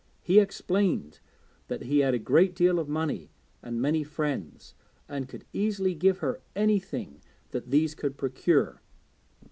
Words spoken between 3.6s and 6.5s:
and many friends, and could easily give her